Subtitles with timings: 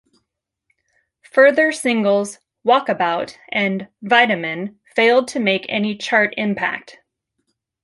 [1.31, 6.97] Further singles "Walkabout" and "Vitamin" failed to make any chart impact.